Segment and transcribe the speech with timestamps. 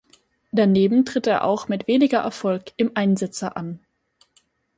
[0.51, 3.85] Daneben tritt er auch mit weniger Erfolg im Einsitzer an.